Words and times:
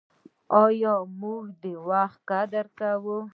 آیا 0.63 0.93
موږ 1.19 1.43
د 1.61 1.63
وخت 1.89 2.19
قدر 2.29 2.65
کوو؟ 2.79 3.17